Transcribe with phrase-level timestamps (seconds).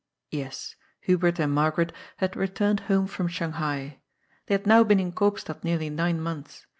[0.31, 3.99] Yes, Hubert and Margaret had returned home from Shanghai.
[4.47, 6.65] They had now been in Koopstad nearly nine months.